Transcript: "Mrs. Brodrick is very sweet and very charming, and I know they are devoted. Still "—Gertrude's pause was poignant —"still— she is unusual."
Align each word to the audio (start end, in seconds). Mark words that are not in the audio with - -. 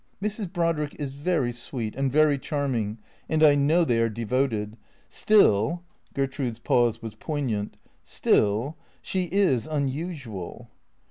"Mrs. 0.29 0.51
Brodrick 0.51 0.95
is 0.99 1.11
very 1.11 1.51
sweet 1.51 1.93
and 1.95 2.11
very 2.11 2.39
charming, 2.39 2.97
and 3.29 3.43
I 3.43 3.53
know 3.53 3.85
they 3.85 4.01
are 4.01 4.09
devoted. 4.09 4.75
Still 5.09 5.83
"—Gertrude's 6.15 6.57
pause 6.57 7.03
was 7.03 7.13
poignant 7.13 7.77
—"still— 8.17 8.77
she 9.09 9.25
is 9.25 9.67
unusual." 9.67 10.71